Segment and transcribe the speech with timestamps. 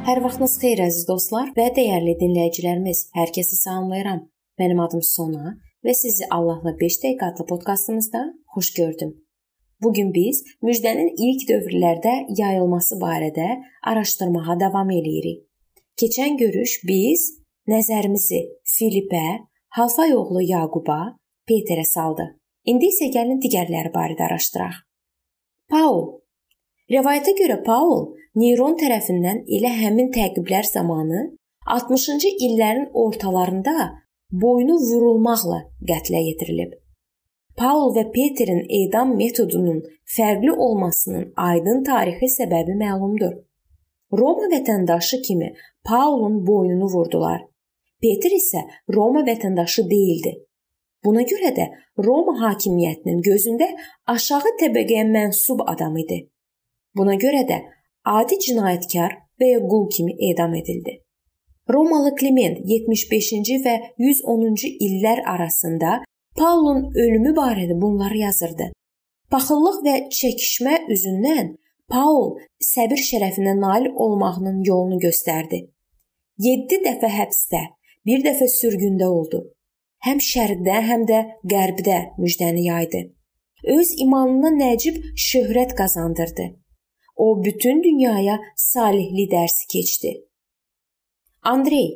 [0.00, 2.98] Vaxtınız xeyir əziz dostlar və dəyərli dinləyicilərimiz.
[3.12, 4.20] Hər kəsi salamlayıram.
[4.60, 8.20] Mənim adım Sona və sizi Allahla 5 dəqiqə adlı podkastımızda
[8.54, 9.10] xoş gördüm.
[9.82, 13.48] Bu gün biz müjdənin ilk dövrlərdə yayılması barədə
[13.92, 15.42] araşdırmağa davam eləyirik.
[16.00, 17.26] Keçən görüş biz
[17.68, 18.40] nəzərimizi
[18.76, 19.26] Filipə,
[19.76, 21.00] Halfay oğlu Yaquba,
[21.48, 22.30] Peterə saldı.
[22.64, 24.80] İndi isə gəlin digərləri barədə araşdıraq.
[25.68, 26.19] Paul
[26.90, 28.00] Rəvayətə görə Paul
[28.40, 31.20] Neyron tərəfindən elə həmin təqiblər zamanı
[31.74, 33.74] 60-cı illərin ortalarında
[34.44, 35.58] boynu vurulmaqla
[35.90, 36.72] qətlə yetirilib.
[37.60, 39.78] Paul və Peterin edam metodunun
[40.16, 43.38] fərqli olmasının aydın tarixi səbəbi məlumdur.
[44.22, 45.52] Roma vətəndaşı kimi
[45.86, 47.46] Paulun boynunu vurdular.
[48.02, 48.64] Peter isə
[48.96, 50.34] Roma vətəndaşı değildi.
[51.04, 51.70] Buna görə də
[52.02, 53.70] Roma hakimiyyətinin gözündə
[54.16, 56.24] aşağı təbəqəyə mənsub adam idi.
[56.96, 57.60] Buna görə də
[58.04, 60.98] adi cinayətkar və ya qul kimi edam edildi.
[61.72, 66.00] Romalı Klement 75-ci və 110-cu illər arasında
[66.38, 68.70] Paulun ölümü barədə bunları yazırdı.
[69.30, 71.54] Paxıllıq və çəkişmə üzündən
[71.90, 75.60] Paul səbir şərəfinə nail olmağının yolunu göstərdi.
[76.38, 77.62] 7 dəfə həbsdə,
[78.06, 79.42] bir dəfə sürgündə oldu.
[80.06, 81.18] Həm şərqdə, həm də
[81.52, 83.02] qərbdə müjdəni yaydı.
[83.76, 86.46] Öz imanına nəcib şöhrət qazandırdı.
[87.20, 90.12] O bütün dünyaya salihli dərsi keçdi.
[91.42, 91.88] Andrey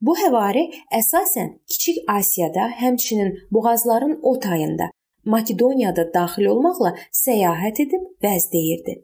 [0.00, 0.62] Bu həvari
[0.96, 4.90] əsasən Kiçik Asiyada, həmçinin boğazların o tayında
[5.24, 8.94] Makedoniyada daxil olmaqla səyahət edib vəz deyirdi.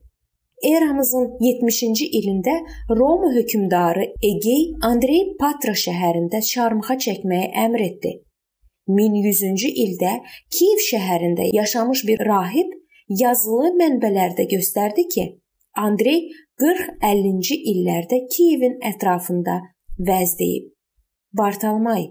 [0.65, 2.55] Eramızın 70-ci ilində
[3.01, 8.13] Roma hökmdarı Egey Andrey Patra şəhərində çarmıxa çəkməyi əmr etdi.
[8.89, 10.15] 1100-cü ildə
[10.55, 12.71] Kiyev şəhərində yaşamış bir rahib
[13.23, 15.27] yazılı mənbələrdə göstərdi ki,
[15.77, 19.59] Andrey 40-50-ci illərdə Kiyevin ətrafında
[20.09, 20.71] vəz deyib.
[21.37, 22.07] Bartalmay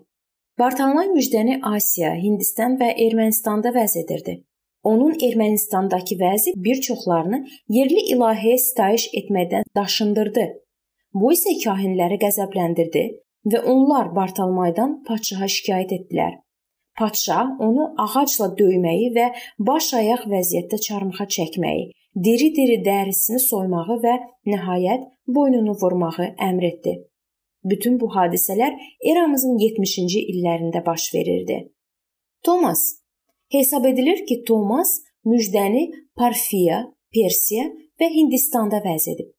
[0.60, 4.36] Bartalmay müjdəni Asiya, Hindistan və Ermənistanda vəz edirdi.
[4.86, 7.42] Onun Ermənistandakı vəzi bir çoxlarını
[7.78, 10.46] yerli ilahiyə sitayiş etməkdən daşındırdı.
[11.18, 13.06] Bu isə kahinləri qəzəbləndirdi
[13.52, 16.38] və onlar Bartalmaydan padşaha şikayət etdilər.
[17.00, 24.16] Padşah onu ağacla döyməyi və baş ayaq vəziyyətdə çarmıxa çəkməyi, diri-diri dərisini soymağı və
[24.52, 25.06] nəhayət
[25.38, 26.96] boynunu vurmağı əmr etdi.
[27.64, 28.76] Bütün bu hadisələr
[29.12, 31.58] eramızın 70-ci illərində baş verirdi.
[32.44, 32.82] Thomas
[33.52, 37.66] hesab edilir ki, Thomas müjdəni Parfiya, Persiya
[38.00, 39.32] və Hindistanda vəz edib.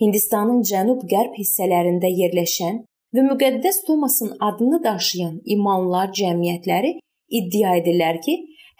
[0.00, 2.82] Hindistanın cənub-qərb hissələrində yerləşən
[3.16, 6.98] və müqəddəs Thomasın adını daşıyan imanlar cəmiyyətləri
[7.40, 8.34] iddia edirlər ki,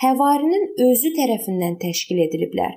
[0.05, 2.77] həvarinin özü tərəfindən təşkil ediliblər.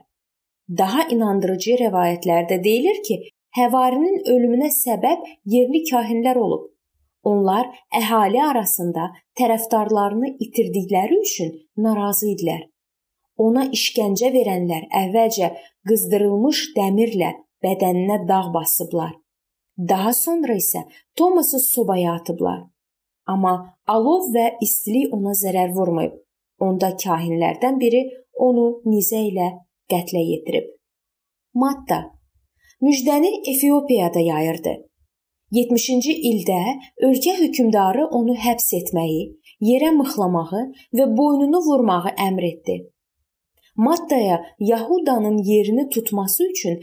[0.78, 3.18] Daha inandırıcı rəvayətlərdə deyilir ki,
[3.58, 6.68] həvarinin ölümünə səbəb yerli kahinlər olub.
[7.24, 7.68] Onlar
[8.00, 9.10] əhali arasında
[9.40, 12.62] tərəfdarlarını itirdikləri üçün narazı idilər.
[13.40, 15.50] Ona işgəncə verənlər əvvəlcə
[15.90, 19.14] qızdırılmış dəmirlə bədəninə dağ basıblar.
[19.90, 20.84] Daha sonra isə
[21.16, 22.64] Toması sobaya atıblar.
[23.28, 23.54] Amma
[23.88, 26.16] alov və istilik ona zərər vurmayıb.
[26.60, 28.02] Onda kahinlərdən biri
[28.48, 29.50] onu nizə ilə
[29.92, 30.70] qətlə yetirib.
[31.54, 32.00] Matta
[32.82, 34.76] müjdəni Efiopiyada yayırdı.
[35.52, 36.60] 70-ci ildə
[37.08, 39.22] ölkə hökmdarı onu həbs etməyi,
[39.66, 40.62] yerə mıxlamağı
[40.98, 42.76] və boynunu vurmağı əmr etdi.
[43.76, 46.80] Mattaya Yahudanın yerini tutması üçün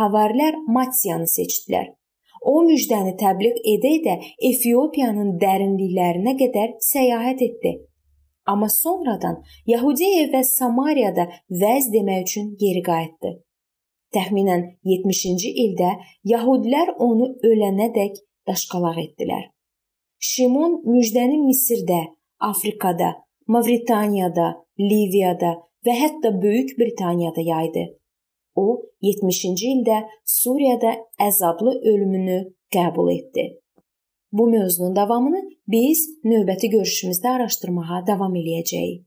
[0.00, 1.86] havarilər Matiyanı seçdilər.
[2.42, 4.14] O müjdəni təbliğ edə-edə
[4.50, 7.72] Efiopiyanın dərinliklərinə qədər səyahət etdi.
[8.48, 11.28] Amma sonradan Yahudiya və Samariyada
[11.62, 13.34] vəz demək üçün geri qayıtdı.
[14.16, 15.90] Təxminən 70-ci ildə
[16.32, 18.16] yəhudilər onu ölənədək
[18.48, 19.44] daşqalaq etdilər.
[20.18, 22.00] Şimon müjdəni Misirdə,
[22.40, 23.10] Afrikada,
[23.46, 24.48] Mavritaniyada,
[24.80, 25.52] Liviyada
[25.86, 27.84] və hətta Böyük Britaniyada yaydı.
[28.56, 30.96] O 70-ci ildə Suriyada
[31.28, 32.40] əzablı ölümünü
[32.74, 33.44] qəbul etdi.
[34.32, 39.06] Bu mövzunun davamını biz növbəti görüşümüzdə araşdırmağa davam eləyəcəyik.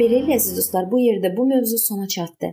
[0.00, 2.50] Beləliklə əziz dostlar, bu yerdə bu mövzu sona çatdı.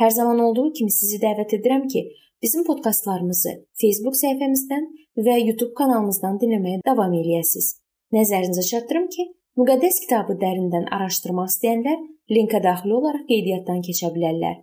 [0.00, 2.06] Hər zaman olduğu kimi sizi dəvət edirəm ki,
[2.42, 4.88] bizim podkastlarımızı Facebook səhifəmizdən
[5.26, 7.74] və YouTube kanalımızdan dinləməyə davam eləyəsiniz.
[8.16, 12.02] Nəzərinizə çatdırım ki, Müqəddəs kitabı dərindən araşdırmaq istəyənlər
[12.36, 14.60] linkə daxil olaraq qeydiyyatdan keçə bilərlər.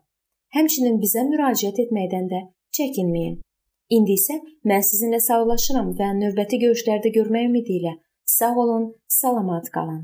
[0.56, 2.42] Həmçinin bizə müraciət etməkdən də
[2.78, 3.36] çəkinməyin.
[3.98, 4.40] İndi isə
[4.72, 7.96] mən sizinlə sağollaşıram və növbəti görüşlərdə görmək ümidi ilə
[8.26, 10.04] Sağ olun, salamat qalın.